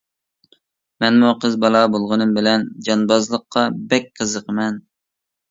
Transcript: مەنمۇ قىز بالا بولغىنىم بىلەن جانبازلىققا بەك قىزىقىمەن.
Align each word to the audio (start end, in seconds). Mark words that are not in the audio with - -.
مەنمۇ 1.03 1.33
قىز 1.43 1.57
بالا 1.65 1.81
بولغىنىم 1.97 2.33
بىلەن 2.39 2.65
جانبازلىققا 2.89 3.67
بەك 3.93 4.11
قىزىقىمەن. 4.19 4.83